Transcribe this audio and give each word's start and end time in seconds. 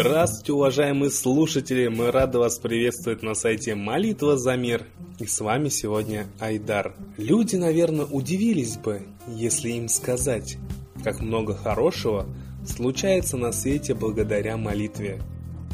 Здравствуйте, 0.00 0.52
уважаемые 0.52 1.10
слушатели! 1.10 1.88
Мы 1.88 2.12
рады 2.12 2.38
вас 2.38 2.60
приветствовать 2.60 3.24
на 3.24 3.34
сайте 3.34 3.74
Молитва 3.74 4.38
за 4.38 4.54
мир. 4.54 4.86
И 5.18 5.26
с 5.26 5.40
вами 5.40 5.70
сегодня 5.70 6.28
Айдар. 6.38 6.94
Люди, 7.16 7.56
наверное, 7.56 8.04
удивились 8.04 8.76
бы, 8.76 9.02
если 9.26 9.70
им 9.70 9.88
сказать, 9.88 10.56
как 11.02 11.18
много 11.18 11.56
хорошего 11.56 12.26
случается 12.64 13.36
на 13.36 13.50
свете 13.50 13.94
благодаря 13.94 14.56
молитве. 14.56 15.20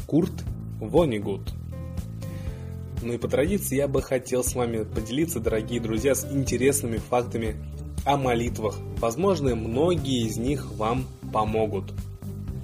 Курт 0.07 0.33
Вонигут. 0.79 1.53
Ну 3.03 3.13
и 3.13 3.19
по 3.19 3.27
традиции 3.27 3.75
я 3.75 3.87
бы 3.87 4.01
хотел 4.01 4.43
с 4.43 4.55
вами 4.55 4.85
поделиться, 4.85 5.39
дорогие 5.39 5.79
друзья, 5.79 6.15
с 6.15 6.25
интересными 6.25 6.97
фактами 6.97 7.57
о 8.05 8.17
молитвах. 8.17 8.75
Возможно, 8.97 9.55
многие 9.55 10.25
из 10.25 10.37
них 10.37 10.71
вам 10.71 11.05
помогут. 11.31 11.93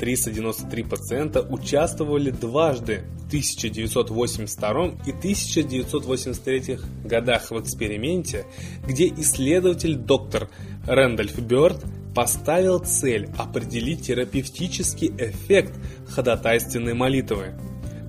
393 0.02 0.84
пациента 0.84 1.42
участвовали 1.42 2.32
дважды 2.32 3.04
в 3.20 3.28
1982 3.28 4.86
и 5.06 5.12
1983 5.12 6.80
годах 7.06 7.52
в 7.52 7.62
эксперименте, 7.62 8.46
где 8.88 9.10
исследователь 9.10 9.96
доктор 9.96 10.50
Рэндольф 10.88 11.38
Бёрд 11.40 11.86
поставил 12.16 12.80
цель 12.80 13.30
определить 13.38 14.08
терапевтический 14.08 15.14
эффект 15.20 15.74
ходатайственной 16.08 16.96
молитвы. 16.96 17.54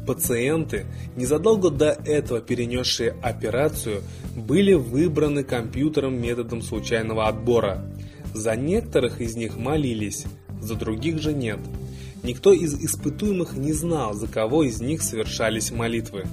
Пациенты, 0.07 0.87
незадолго 1.15 1.69
до 1.69 1.91
этого 1.91 2.41
перенесшие 2.41 3.11
операцию, 3.23 4.01
были 4.35 4.73
выбраны 4.73 5.45
компьютером 5.45 6.19
методом 6.23 6.63
случайного 6.63 7.29
отбора. 7.29 7.85
За 8.33 8.57
некоторых 8.57 9.21
из 9.21 9.37
них 9.37 9.59
молились, 9.59 10.25
за 10.59 10.75
других 10.75 11.21
же 11.21 11.35
нет– 11.35 11.59
Никто 12.23 12.53
из 12.53 12.75
испытуемых 12.75 13.57
не 13.57 13.73
знал, 13.73 14.15
за 14.15 14.29
кого 14.29 14.63
из 14.63 14.81
них 14.81 15.03
совершались 15.03 15.73
молитвы. 15.73 16.25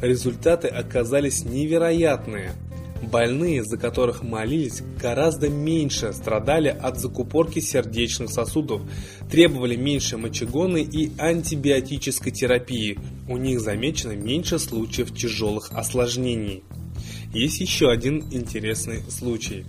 Результаты 0.00 0.68
оказались 0.68 1.44
невероятные. 1.44 2.52
Больные, 3.02 3.62
за 3.62 3.76
которых 3.76 4.22
молились, 4.22 4.82
гораздо 5.00 5.50
меньше 5.50 6.14
страдали 6.14 6.68
от 6.68 6.98
закупорки 6.98 7.58
сердечных 7.58 8.30
сосудов, 8.30 8.80
требовали 9.30 9.76
меньше 9.76 10.16
мочегонной 10.16 10.82
и 10.82 11.12
антибиотической 11.18 12.32
терапии. 12.32 12.98
У 13.28 13.36
них 13.36 13.60
замечено 13.60 14.12
меньше 14.12 14.58
случаев 14.58 15.14
тяжелых 15.14 15.70
осложнений. 15.72 16.62
Есть 17.34 17.60
еще 17.60 17.90
один 17.90 18.24
интересный 18.30 19.02
случай. 19.10 19.66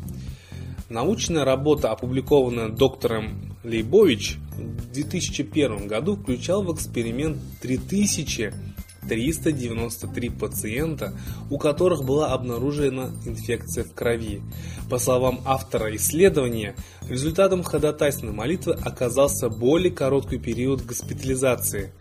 Научная 0.87 1.43
работа, 1.43 1.91
опубликованная 1.91 2.69
доктором 2.69 3.57
Лейбович 3.63 4.37
в 4.57 4.91
2001 4.91 5.87
году 5.87 6.15
включал 6.15 6.63
в 6.63 6.73
эксперимент 6.73 7.37
3393 7.61 10.29
пациента, 10.29 11.13
у 11.49 11.57
которых 11.57 12.05
была 12.05 12.33
обнаружена 12.33 13.11
инфекция 13.25 13.83
в 13.83 13.93
крови. 13.93 14.41
По 14.89 14.97
словам 14.97 15.41
автора 15.45 15.95
исследования, 15.95 16.75
результатом 17.07 17.63
ходатайственной 17.63 18.33
молитвы 18.33 18.73
оказался 18.73 19.49
более 19.49 19.91
короткий 19.91 20.37
период 20.37 20.85
госпитализации. 20.85 21.91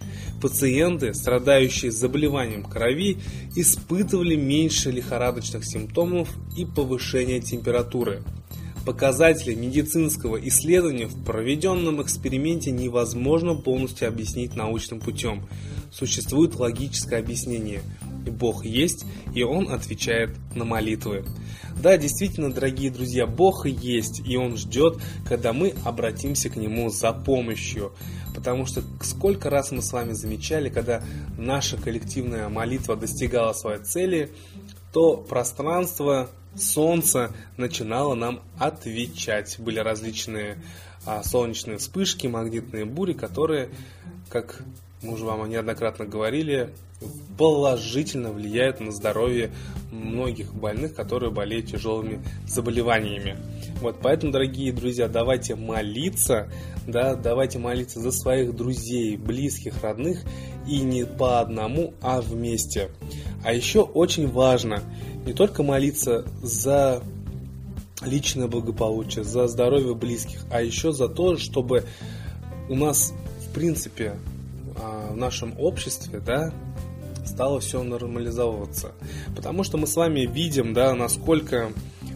Пациенты, 0.40 1.14
страдающие 1.14 1.90
заболеванием 1.90 2.62
крови, 2.62 3.18
испытывали 3.56 4.36
меньше 4.36 4.90
лихорадочных 4.90 5.64
симптомов 5.64 6.28
и 6.56 6.64
повышение 6.64 7.40
температуры. 7.40 8.22
Показатели 8.84 9.54
медицинского 9.54 10.36
исследования 10.48 11.06
в 11.06 11.24
проведенном 11.24 12.02
эксперименте 12.02 12.70
невозможно 12.70 13.54
полностью 13.54 14.08
объяснить 14.08 14.56
научным 14.56 15.00
путем. 15.00 15.46
Существует 15.90 16.56
логическое 16.56 17.20
объяснение. 17.20 17.80
Бог 18.30 18.64
есть, 18.64 19.06
и 19.34 19.42
Он 19.42 19.70
отвечает 19.70 20.30
на 20.54 20.64
молитвы. 20.64 21.24
Да, 21.80 21.96
действительно, 21.96 22.52
дорогие 22.52 22.90
друзья, 22.90 23.26
Бог 23.26 23.66
есть, 23.66 24.20
и 24.26 24.36
Он 24.36 24.56
ждет, 24.56 24.98
когда 25.26 25.52
мы 25.52 25.74
обратимся 25.84 26.50
к 26.50 26.56
Нему 26.56 26.90
за 26.90 27.12
помощью. 27.12 27.92
Потому 28.34 28.66
что 28.66 28.82
сколько 29.02 29.48
раз 29.48 29.70
мы 29.72 29.80
с 29.80 29.92
вами 29.92 30.12
замечали, 30.12 30.68
когда 30.68 31.02
наша 31.38 31.76
коллективная 31.76 32.48
молитва 32.48 32.96
достигала 32.96 33.52
своей 33.52 33.82
цели, 33.82 34.30
то 34.92 35.16
пространство 35.16 36.28
солнце 36.56 37.32
начинало 37.56 38.14
нам 38.14 38.40
отвечать. 38.58 39.56
Были 39.58 39.78
различные 39.78 40.58
а, 41.06 41.22
солнечные 41.22 41.78
вспышки, 41.78 42.26
магнитные 42.26 42.84
бури, 42.84 43.12
которые, 43.12 43.70
как 44.30 44.62
мы 45.02 45.12
уже 45.12 45.24
вам 45.24 45.48
неоднократно 45.48 46.06
говорили, 46.06 46.70
положительно 47.36 48.32
влияют 48.32 48.80
на 48.80 48.90
здоровье 48.90 49.50
многих 49.90 50.54
больных, 50.54 50.94
которые 50.94 51.30
болеют 51.30 51.66
тяжелыми 51.66 52.22
заболеваниями. 52.46 53.36
Вот 53.80 53.98
поэтому, 54.00 54.32
дорогие 54.32 54.72
друзья, 54.72 55.08
давайте 55.08 55.56
молиться, 55.56 56.48
да, 56.86 57.16
давайте 57.16 57.58
молиться 57.58 58.00
за 58.00 58.12
своих 58.12 58.54
друзей, 58.56 59.16
близких, 59.16 59.82
родных 59.82 60.22
и 60.66 60.80
не 60.80 61.04
по 61.04 61.40
одному, 61.40 61.92
а 62.00 62.20
вместе. 62.20 62.90
А 63.44 63.52
еще 63.52 63.82
очень 63.82 64.28
важно 64.28 64.82
не 65.24 65.32
только 65.32 65.62
молиться 65.62 66.24
за 66.42 67.02
личное 68.02 68.48
благополучие, 68.48 69.24
за 69.24 69.48
здоровье 69.48 69.94
близких, 69.94 70.40
а 70.50 70.62
еще 70.62 70.92
за 70.92 71.08
то, 71.08 71.36
чтобы 71.36 71.84
у 72.68 72.74
нас, 72.74 73.12
в 73.48 73.54
принципе, 73.54 74.16
а, 74.76 75.12
в 75.12 75.16
нашем 75.16 75.54
обществе, 75.58 76.20
да, 76.20 76.52
стало 77.24 77.60
все 77.60 77.82
нормализовываться. 77.82 78.92
Потому 79.34 79.64
что 79.64 79.78
мы 79.78 79.86
с 79.86 79.96
вами 79.96 80.20
видим, 80.20 80.74
да, 80.74 80.94
насколько 80.94 81.72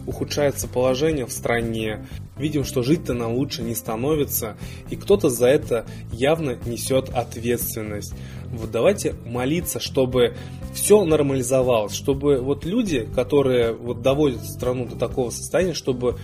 ухудшается 0.09 0.67
положение 0.67 1.25
в 1.25 1.31
стране, 1.31 2.05
видим, 2.37 2.63
что 2.63 2.81
жить-то 2.81 3.13
нам 3.13 3.35
лучше 3.35 3.61
не 3.61 3.75
становится, 3.75 4.57
и 4.89 4.95
кто-то 4.95 5.29
за 5.29 5.47
это 5.47 5.85
явно 6.11 6.57
несет 6.65 7.09
ответственность. 7.09 8.13
Вот 8.51 8.71
давайте 8.71 9.13
молиться, 9.25 9.79
чтобы 9.79 10.35
все 10.73 11.05
нормализовалось, 11.05 11.93
чтобы 11.93 12.41
вот 12.41 12.65
люди, 12.65 13.07
которые 13.13 13.73
вот 13.73 14.01
доводят 14.01 14.43
страну 14.43 14.85
до 14.85 14.95
такого 14.95 15.29
состояния, 15.29 15.73
чтобы 15.73 16.17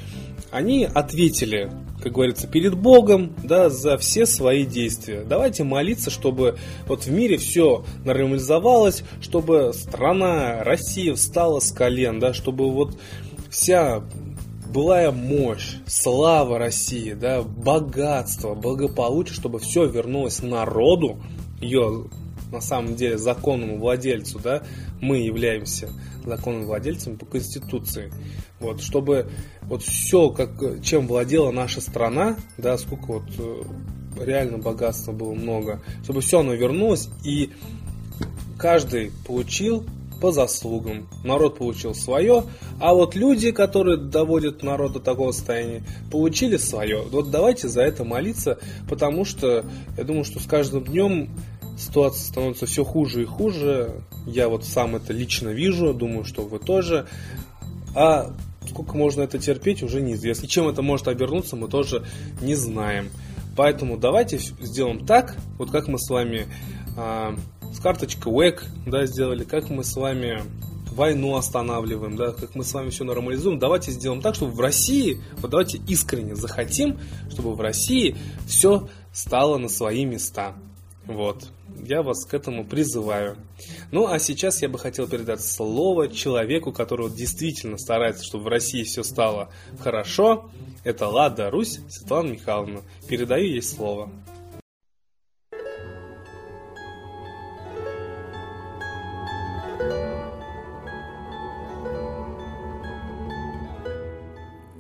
они 0.52 0.86
ответили, 0.86 1.70
как 2.02 2.14
говорится, 2.14 2.48
перед 2.48 2.76
Богом, 2.76 3.36
да, 3.44 3.70
за 3.70 3.98
все 3.98 4.26
свои 4.26 4.66
действия. 4.66 5.24
Давайте 5.28 5.64
молиться, 5.64 6.10
чтобы 6.10 6.58
вот 6.88 7.04
в 7.04 7.12
мире 7.12 7.38
все 7.38 7.84
нормализовалось, 8.06 9.04
чтобы 9.22 9.74
страна, 9.74 10.64
Россия 10.64 11.14
встала 11.14 11.60
с 11.60 11.72
колен, 11.72 12.20
да, 12.20 12.34
чтобы 12.34 12.72
вот 12.72 12.98
вся 13.56 14.04
былая 14.68 15.12
мощь, 15.12 15.78
слава 15.88 16.60
России, 16.60 17.14
да, 17.14 17.42
богатство, 17.42 18.54
благополучие, 18.54 19.34
чтобы 19.34 19.60
все 19.60 19.86
вернулось 19.86 20.44
народу, 20.44 21.22
ее 21.62 22.08
на 22.52 22.60
самом 22.60 22.96
деле 22.96 23.18
законному 23.18 23.78
владельцу, 23.78 24.40
да, 24.40 24.64
мы 25.00 25.20
являемся 25.20 25.90
законным 26.26 26.66
владельцем 26.66 27.18
по 27.18 27.26
Конституции. 27.26 28.12
Вот, 28.60 28.82
чтобы 28.82 29.30
вот 29.62 29.84
все, 29.84 30.30
как, 30.32 30.82
чем 30.84 31.08
владела 31.08 31.52
наша 31.52 31.80
страна, 31.80 32.36
да, 32.58 32.78
сколько 32.78 33.06
вот 33.06 33.30
э, 33.38 33.64
реально 34.26 34.58
богатства 34.58 35.14
было 35.14 35.34
много, 35.34 35.82
чтобы 36.04 36.20
все 36.20 36.42
оно 36.42 36.54
вернулось 36.54 37.10
и 37.24 37.52
каждый 38.58 39.12
получил 39.26 39.86
по 40.22 40.32
заслугам. 40.32 41.08
Народ 41.24 41.58
получил 41.58 41.94
свое, 41.94 42.44
а 42.80 42.94
вот 42.94 43.16
люди, 43.16 43.52
которые 43.52 43.98
доводят 43.98 44.64
народ 44.64 44.94
до 44.94 45.00
такого 45.00 45.32
состояния, 45.32 45.84
получили 46.12 46.58
свое. 46.58 47.02
Вот 47.02 47.32
давайте 47.32 47.68
за 47.68 47.82
это 47.82 48.04
молиться, 48.04 48.58
потому 48.90 49.26
что 49.26 49.66
я 49.98 50.04
думаю, 50.04 50.24
что 50.24 50.40
с 50.40 50.46
каждым 50.46 50.84
днем 50.84 51.30
ситуация 51.78 52.26
становится 52.26 52.66
все 52.66 52.84
хуже 52.84 53.24
и 53.24 53.26
хуже. 53.26 54.02
Я 54.26 54.50
вот 54.50 54.66
сам 54.66 54.96
это 54.96 55.14
лично 55.14 55.50
вижу, 55.50 55.94
думаю, 55.94 56.26
что 56.26 56.44
вы 56.44 56.60
тоже. 56.60 57.08
А 57.94 58.34
сколько 58.70 58.98
можно 58.98 59.22
это 59.22 59.38
терпеть, 59.38 59.84
уже 59.84 60.02
неизвестно. 60.02 60.46
И 60.46 60.50
чем 60.50 60.68
это 60.68 60.82
может 60.82 61.08
обернуться, 61.08 61.56
мы 61.56 61.68
тоже 61.68 62.06
не 62.42 62.56
знаем. 62.56 63.10
Поэтому 63.56 63.98
давайте 63.98 64.38
сделаем 64.38 65.06
так, 65.06 65.38
вот 65.58 65.72
как 65.72 65.88
мы 65.88 65.98
с 65.98 66.10
вами 66.10 66.48
а, 66.98 67.36
с 67.76 67.80
карточкой 67.80 68.32
WEC 68.32 68.64
да, 68.86 69.06
сделали, 69.06 69.44
как 69.44 69.70
мы 69.70 69.84
с 69.84 69.96
вами 69.96 70.42
войну 70.92 71.36
останавливаем, 71.36 72.16
да, 72.16 72.32
как 72.32 72.56
мы 72.56 72.64
с 72.64 72.74
вами 72.74 72.90
все 72.90 73.04
нормализуем. 73.04 73.60
Давайте 73.60 73.92
сделаем 73.92 74.22
так, 74.22 74.36
чтобы 74.36 74.54
в 74.54 74.60
России, 74.62 75.22
вот 75.38 75.52
давайте 75.52 75.78
искренне 75.88 76.36
захотим, 76.36 76.98
чтобы 77.30 77.54
в 77.54 77.60
России 77.60 78.16
все 78.48 78.88
стало 79.12 79.58
на 79.58 79.68
свои 79.68 80.06
места. 80.06 80.56
Вот. 81.06 81.50
Я 81.84 82.02
вас 82.02 82.26
к 82.26 82.34
этому 82.34 82.66
призываю. 82.66 83.36
Ну, 83.92 84.08
а 84.08 84.20
сейчас 84.20 84.62
я 84.62 84.70
бы 84.70 84.80
хотел 84.80 85.08
передать 85.08 85.42
слово 85.42 86.08
человеку, 86.08 86.72
который 86.72 87.10
действительно 87.12 87.78
старается, 87.78 88.24
чтобы 88.24 88.46
в 88.46 88.48
России 88.48 88.84
все 88.84 89.04
стало 89.04 89.50
хорошо. 89.80 90.50
Это 90.86 91.08
Лада 91.08 91.52
Русь 91.52 91.80
Светлана 91.90 92.32
Михайловна. 92.32 92.82
Передаю 93.08 93.46
ей 93.46 93.62
слово. 93.62 94.10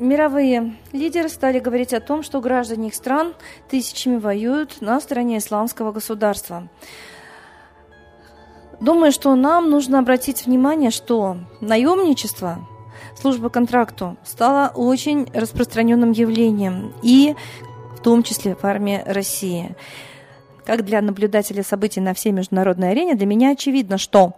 Мировые 0.06 0.76
лидеры 0.92 1.30
стали 1.30 1.60
говорить 1.60 1.94
о 1.94 2.00
том, 2.00 2.24
что 2.24 2.42
граждане 2.42 2.88
их 2.90 2.96
стран 2.96 3.34
тысячами 3.70 4.18
воюют 4.18 4.82
на 4.82 5.00
стороне 5.02 5.38
исламского 5.38 5.92
государства. 5.92 6.68
Думаю, 8.80 9.12
что 9.12 9.34
нам 9.36 9.70
нужно 9.70 10.00
обратить 10.00 10.46
внимание, 10.46 10.92
что 10.92 11.38
наемничество, 11.62 12.68
служба 13.20 13.50
контракту 13.50 14.18
стало 14.24 14.72
очень 14.76 15.30
распространенным 15.34 16.12
явлением, 16.12 16.94
и 17.02 17.36
в 17.98 18.02
том 18.02 18.24
числе 18.24 18.56
в 18.56 18.64
армии 18.66 19.02
России. 19.06 19.76
Как 20.66 20.84
для 20.84 21.02
наблюдателя 21.02 21.64
событий 21.64 22.02
на 22.02 22.14
всей 22.14 22.32
международной 22.32 22.92
арене, 22.92 23.16
для 23.16 23.26
меня 23.26 23.52
очевидно, 23.52 23.98
что 23.98 24.34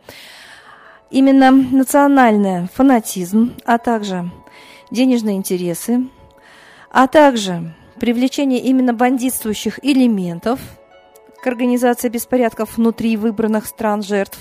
именно 1.09 1.51
национальный 1.51 2.67
фанатизм, 2.73 3.55
а 3.65 3.77
также 3.77 4.29
денежные 4.91 5.37
интересы, 5.37 6.07
а 6.89 7.07
также 7.07 7.73
привлечение 7.99 8.59
именно 8.59 8.93
бандитствующих 8.93 9.83
элементов– 9.83 10.59
к 11.41 11.47
организации 11.47 12.09
беспорядков 12.09 12.77
внутри 12.77 13.15
выбранных 13.17 13.67
стран 13.67 14.01
жертв, 14.01 14.39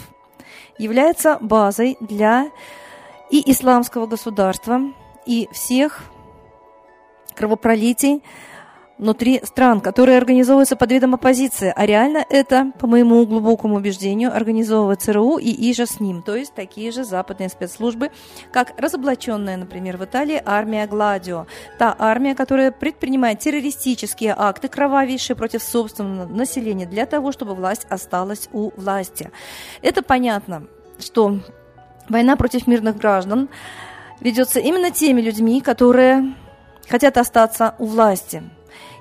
является 0.79 1.39
базой 1.41 1.97
для 2.01 2.51
и 3.31 3.51
исламского 3.51 4.07
государства, 4.07 4.81
и 5.27 5.49
всех 5.53 6.03
кровопролитий, 7.35 8.23
внутри 8.99 9.41
стран, 9.45 9.81
которые 9.81 10.19
организовываются 10.19 10.77
под 10.77 10.91
видом 10.91 11.15
оппозиции, 11.15 11.73
а 11.75 11.85
реально 11.85 12.25
это, 12.31 12.73
по 12.79 12.87
моему 12.87 13.27
глубокому 13.27 13.77
убеждению, 13.77 14.35
организовывает 14.35 15.03
ЦРУ 15.03 15.39
и 15.39 15.51
иже 15.71 15.87
с 15.87 16.01
ним, 16.01 16.23
то 16.23 16.35
есть 16.35 16.55
такие 16.55 16.91
же 16.93 17.05
западные 17.05 17.49
спецслужбы, 17.49 18.11
как 18.53 18.73
разоблаченная, 18.79 19.57
например, 19.57 19.97
в 19.97 20.05
Италии 20.05 20.41
армия 20.45 20.87
Гладио, 20.87 21.47
та 21.79 21.95
армия, 21.99 22.35
которая 22.35 22.71
предпринимает 22.71 23.41
террористические 23.41 24.35
акты 24.37 24.69
кровавейшие 24.69 25.37
против 25.37 25.63
собственного 25.63 26.27
населения 26.27 26.87
для 26.87 27.07
того, 27.07 27.33
чтобы 27.33 27.55
власть 27.55 27.87
осталась 27.91 28.49
у 28.53 28.71
власти. 28.77 29.31
Это 29.83 30.03
понятно, 30.03 30.67
что 30.99 31.41
война 32.09 32.37
против 32.37 32.67
мирных 32.67 32.97
граждан 32.97 33.49
ведется 34.21 34.61
именно 34.61 34.91
теми 34.91 35.21
людьми, 35.21 35.61
которые 35.61 36.35
хотят 36.89 37.19
остаться 37.19 37.75
у 37.79 37.85
власти– 37.85 38.43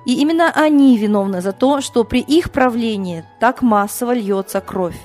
и 0.06 0.14
именно 0.14 0.50
они 0.54 0.96
виновны 0.96 1.42
за 1.42 1.52
то, 1.52 1.82
что 1.82 2.04
при 2.04 2.20
их 2.20 2.50
правлении 2.52 3.24
так 3.40 3.60
массово 3.60 4.14
льется 4.14 4.60
кровь. 4.60 4.96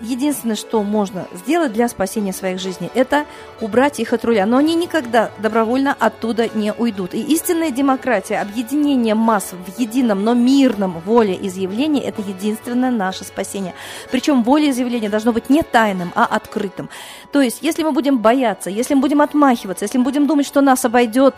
Единственное, 0.00 0.56
что 0.56 0.82
можно 0.82 1.26
сделать 1.32 1.72
для 1.72 1.88
спасения 1.88 2.32
своих 2.32 2.60
жизней, 2.60 2.90
это 2.94 3.24
убрать 3.60 4.00
их 4.00 4.12
от 4.12 4.24
руля. 4.24 4.44
Но 4.44 4.56
они 4.56 4.74
никогда 4.74 5.30
добровольно 5.38 5.96
оттуда 5.98 6.48
не 6.52 6.74
уйдут. 6.74 7.14
И 7.14 7.20
истинная 7.20 7.70
демократия, 7.70 8.40
объединение 8.40 9.14
масс 9.14 9.52
в 9.52 9.80
едином, 9.80 10.24
но 10.24 10.34
мирном 10.34 11.00
волеизъявлении– 11.06 12.02
это 12.04 12.20
единственное 12.20 12.90
наше 12.90 13.24
спасение. 13.24 13.72
Причем 14.10 14.42
волеизъявление 14.42 15.08
должно 15.08 15.32
быть 15.32 15.48
не 15.48 15.62
тайным, 15.62 16.12
а 16.16 16.24
открытым. 16.24 16.90
То 17.32 17.40
есть, 17.40 17.58
если 17.62 17.84
мы 17.84 17.92
будем 17.92 18.18
бояться, 18.18 18.68
если 18.68 18.94
мы 18.94 19.00
будем 19.00 19.22
отмахиваться, 19.22 19.84
если 19.84 19.98
мы 19.98 20.04
будем 20.04 20.26
думать, 20.26 20.44
что 20.44 20.60
нас 20.60 20.84
обойдет 20.84 21.36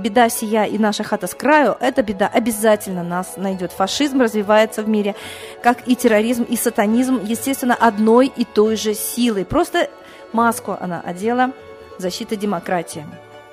беда 0.00 0.28
сия 0.28 0.64
и 0.64 0.78
наша 0.78 1.04
хата 1.04 1.26
с 1.26 1.34
краю, 1.34 1.76
эта 1.80 2.02
беда 2.02 2.28
обязательно 2.32 3.02
нас 3.02 3.36
найдет. 3.36 3.72
Фашизм 3.72 4.20
развивается 4.20 4.82
в 4.82 4.88
мире, 4.88 5.14
как 5.62 5.86
и 5.86 5.94
терроризм, 5.94 6.42
и 6.42 6.56
сатанизм, 6.56 7.20
естественно, 7.22 7.74
одной 7.74 8.26
и 8.26 8.44
той 8.44 8.76
же 8.76 8.94
силой. 8.94 9.44
Просто 9.44 9.88
маску 10.32 10.76
она 10.80 11.00
одела 11.00 11.52
защита 11.98 12.36
демократии 12.36 13.06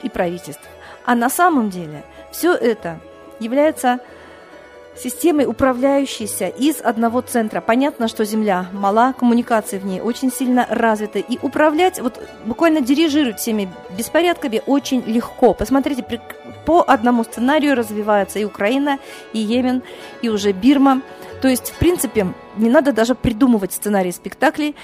и 0.03 0.09
правительств. 0.09 0.63
А 1.05 1.15
на 1.15 1.29
самом 1.29 1.69
деле 1.69 2.03
все 2.31 2.53
это 2.53 2.99
является 3.39 3.99
системой, 4.97 5.45
управляющейся 5.45 6.47
из 6.47 6.81
одного 6.81 7.21
центра. 7.21 7.61
Понятно, 7.61 8.07
что 8.07 8.25
Земля 8.25 8.67
мала, 8.73 9.13
коммуникации 9.13 9.77
в 9.77 9.85
ней 9.85 10.01
очень 10.01 10.31
сильно 10.31 10.65
развиты, 10.69 11.19
и 11.19 11.39
управлять, 11.41 11.99
вот 11.99 12.21
буквально 12.45 12.81
дирижировать 12.81 13.39
всеми 13.39 13.69
беспорядками 13.97 14.61
очень 14.65 15.03
легко. 15.05 15.53
Посмотрите, 15.53 16.05
по 16.65 16.83
одному 16.85 17.23
сценарию 17.23 17.75
развиваются 17.75 18.39
и 18.39 18.45
Украина, 18.45 18.99
и 19.33 19.39
Йемен, 19.39 19.83
и 20.21 20.29
уже 20.29 20.51
Бирма. 20.51 21.01
То 21.41 21.47
есть, 21.47 21.69
в 21.69 21.77
принципе, 21.77 22.27
не 22.57 22.69
надо 22.69 22.91
даже 22.91 23.15
придумывать 23.15 23.73
сценарий 23.73 24.11
спектаклей, 24.11 24.75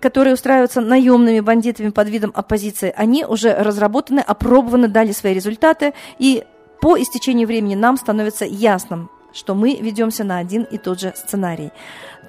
которые 0.00 0.34
устраиваются 0.34 0.80
наемными 0.80 1.40
бандитами 1.40 1.90
под 1.90 2.08
видом 2.08 2.32
оппозиции, 2.34 2.92
они 2.96 3.24
уже 3.24 3.54
разработаны, 3.54 4.18
опробованы, 4.18 4.88
дали 4.88 5.12
свои 5.12 5.32
результаты, 5.32 5.94
и 6.18 6.44
по 6.80 7.00
истечению 7.00 7.46
времени 7.46 7.76
нам 7.76 7.96
становится 7.96 8.44
ясным, 8.44 9.08
что 9.32 9.54
мы 9.54 9.76
ведемся 9.76 10.24
на 10.24 10.38
один 10.38 10.62
и 10.64 10.78
тот 10.78 11.00
же 11.00 11.12
сценарий. 11.16 11.70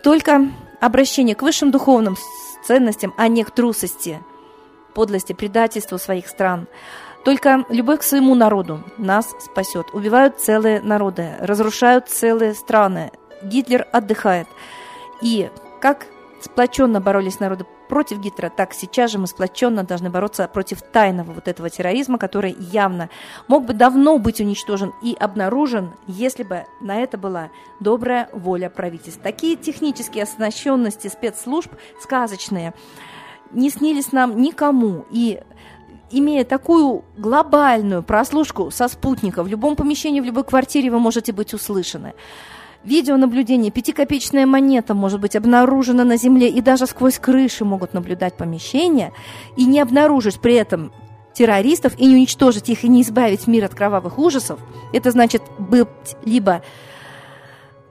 Только 0.03 0.47
обращение 0.81 1.35
к 1.35 1.41
высшим 1.41 1.71
духовным 1.71 2.17
ценностям, 2.65 3.13
а 3.17 3.27
не 3.27 3.43
к 3.43 3.51
трусости, 3.51 4.21
подлости, 4.93 5.33
предательству 5.33 5.97
своих 5.97 6.27
стран. 6.27 6.67
Только 7.23 7.65
любовь 7.69 7.99
к 7.99 8.03
своему 8.03 8.35
народу 8.35 8.83
нас 8.97 9.33
спасет. 9.39 9.87
Убивают 9.93 10.39
целые 10.39 10.81
народы, 10.81 11.35
разрушают 11.39 12.09
целые 12.09 12.53
страны. 12.53 13.11
Гитлер 13.41 13.87
отдыхает. 13.91 14.47
И 15.21 15.49
как 15.79 16.07
сплоченно 16.41 16.99
боролись 16.99 17.39
народы 17.39 17.65
против 17.87 18.19
Гитлера, 18.19 18.49
так 18.49 18.73
сейчас 18.73 19.11
же 19.11 19.19
мы 19.19 19.27
сплоченно 19.27 19.83
должны 19.83 20.09
бороться 20.09 20.47
против 20.47 20.81
тайного 20.81 21.33
вот 21.33 21.47
этого 21.47 21.69
терроризма, 21.69 22.17
который 22.17 22.55
явно 22.59 23.09
мог 23.47 23.65
бы 23.65 23.73
давно 23.73 24.17
быть 24.17 24.39
уничтожен 24.39 24.93
и 25.01 25.15
обнаружен, 25.19 25.91
если 26.07 26.43
бы 26.43 26.65
на 26.81 27.01
это 27.01 27.17
была 27.17 27.49
добрая 27.79 28.29
воля 28.33 28.69
правительств. 28.69 29.21
Такие 29.21 29.55
технические 29.55 30.23
оснащенности 30.23 31.07
спецслужб 31.07 31.71
сказочные 32.01 32.73
не 33.51 33.69
снились 33.69 34.11
нам 34.11 34.41
никому. 34.41 35.05
И 35.11 35.41
имея 36.11 36.43
такую 36.43 37.03
глобальную 37.17 38.03
прослушку 38.03 38.71
со 38.71 38.87
спутника, 38.87 39.43
в 39.43 39.47
любом 39.47 39.75
помещении, 39.75 40.21
в 40.21 40.25
любой 40.25 40.43
квартире 40.43 40.91
вы 40.91 40.99
можете 40.99 41.33
быть 41.33 41.53
услышаны. 41.53 42.13
Видеонаблюдение, 42.83 43.71
пятикопеечная 43.71 44.45
монета 44.45 44.93
может 44.93 45.21
быть 45.21 45.37
обнаружена 45.37 46.03
на 46.03 46.17
земле, 46.17 46.49
и 46.49 46.59
даже 46.61 46.85
сквозь 46.85 47.17
крыши 47.17 47.63
могут 47.63 47.93
наблюдать 47.93 48.35
помещения, 48.35 49.13
и 49.55 49.65
не 49.65 49.79
обнаружить 49.79 50.41
при 50.41 50.55
этом 50.55 50.91
террористов, 51.33 51.97
и 51.97 52.05
не 52.05 52.15
уничтожить 52.15 52.69
их, 52.69 52.83
и 52.83 52.89
не 52.89 53.01
избавить 53.01 53.47
мир 53.47 53.65
от 53.65 53.73
кровавых 53.73 54.19
ужасов, 54.19 54.59
это 54.91 55.11
значит 55.11 55.41
быть 55.57 55.87
либо 56.25 56.61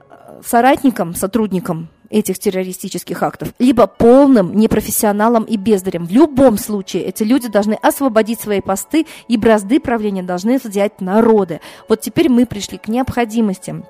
э, 0.09 0.41
соратником, 0.45 1.15
сотрудником 1.15 1.89
этих 2.11 2.37
террористических 2.37 3.23
актов, 3.23 3.51
либо 3.57 3.87
полным 3.87 4.55
непрофессионалом 4.55 5.43
и 5.43 5.57
бездарем. 5.57 6.05
В 6.05 6.11
любом 6.11 6.59
случае 6.59 7.05
эти 7.05 7.23
люди 7.23 7.47
должны 7.47 7.73
освободить 7.73 8.39
свои 8.39 8.61
посты, 8.61 9.07
и 9.27 9.37
бразды 9.37 9.79
правления 9.79 10.21
должны 10.21 10.59
взять 10.59 11.01
народы. 11.01 11.61
Вот 11.89 12.01
теперь 12.01 12.29
мы 12.29 12.45
пришли 12.45 12.77
к 12.77 12.87
необходимости 12.87 13.83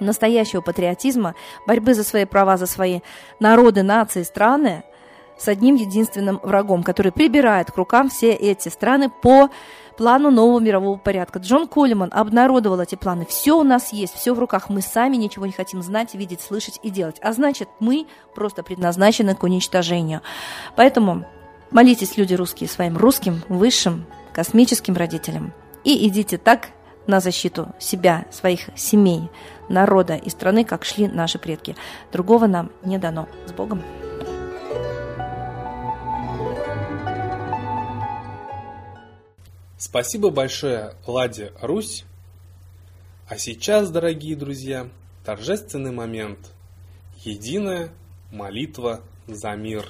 настоящего 0.00 0.60
патриотизма, 0.60 1.34
борьбы 1.66 1.94
за 1.94 2.04
свои 2.04 2.24
права, 2.24 2.56
за 2.56 2.66
свои 2.66 3.00
народы, 3.40 3.82
нации, 3.82 4.22
страны 4.22 4.84
с 5.38 5.48
одним 5.48 5.74
единственным 5.74 6.38
врагом, 6.42 6.82
который 6.82 7.10
прибирает 7.10 7.70
к 7.70 7.76
рукам 7.76 8.08
все 8.08 8.32
эти 8.32 8.68
страны 8.68 9.10
по 9.10 9.50
плану 9.96 10.30
нового 10.30 10.60
мирового 10.60 10.96
порядка. 10.98 11.38
Джон 11.38 11.66
Коллиман 11.66 12.10
обнародовал 12.12 12.80
эти 12.80 12.94
планы. 12.94 13.26
Все 13.26 13.58
у 13.58 13.62
нас 13.62 13.92
есть, 13.92 14.14
все 14.14 14.34
в 14.34 14.38
руках. 14.38 14.68
Мы 14.68 14.80
сами 14.80 15.16
ничего 15.16 15.46
не 15.46 15.52
хотим 15.52 15.82
знать, 15.82 16.14
видеть, 16.14 16.40
слышать 16.40 16.78
и 16.82 16.90
делать. 16.90 17.16
А 17.20 17.32
значит, 17.32 17.68
мы 17.80 18.06
просто 18.34 18.62
предназначены 18.62 19.34
к 19.34 19.42
уничтожению. 19.42 20.22
Поэтому 20.76 21.24
молитесь, 21.70 22.16
люди 22.16 22.34
русские, 22.34 22.68
своим 22.68 22.96
русским, 22.96 23.42
высшим, 23.48 24.06
космическим 24.32 24.94
родителям. 24.94 25.52
И 25.84 26.06
идите 26.06 26.38
так 26.38 26.68
на 27.06 27.20
защиту 27.20 27.68
себя, 27.78 28.26
своих 28.30 28.70
семей, 28.76 29.30
народа 29.68 30.14
и 30.16 30.30
страны, 30.30 30.64
как 30.64 30.84
шли 30.84 31.08
наши 31.08 31.38
предки. 31.38 31.76
Другого 32.12 32.46
нам 32.46 32.70
не 32.84 32.98
дано. 32.98 33.28
С 33.46 33.52
Богом! 33.52 33.82
Спасибо 39.78 40.30
большое, 40.30 40.94
Ладе 41.06 41.52
Русь. 41.60 42.04
А 43.28 43.36
сейчас, 43.36 43.90
дорогие 43.90 44.36
друзья, 44.36 44.88
торжественный 45.24 45.90
момент. 45.90 46.38
Единая 47.24 47.90
молитва 48.30 49.00
за 49.26 49.54
мир. 49.56 49.88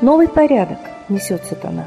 Новый 0.00 0.28
порядок 0.28 0.78
несет 1.08 1.44
сатана. 1.44 1.86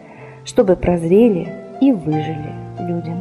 чтобы 0.45 0.75
прозрели 0.75 1.47
и 1.81 1.91
выжили 1.91 2.53
люди. 2.79 3.11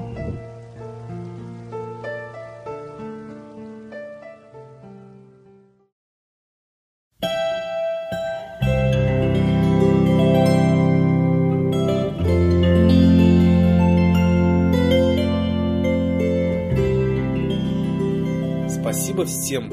Спасибо 18.69 19.25
всем, 19.25 19.71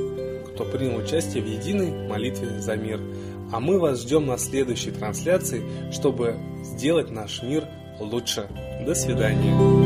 кто 0.48 0.64
принял 0.66 0.98
участие 0.98 1.42
в 1.42 1.48
единой 1.48 2.08
молитве 2.08 2.60
за 2.60 2.76
мир. 2.76 3.00
А 3.52 3.60
мы 3.60 3.80
вас 3.80 4.02
ждем 4.02 4.26
на 4.26 4.38
следующей 4.38 4.92
трансляции, 4.92 5.64
чтобы 5.92 6.36
сделать 6.64 7.12
наш 7.12 7.42
мир 7.42 7.66
лучше. 8.00 8.48
До 8.86 8.94
свидания. 8.94 9.77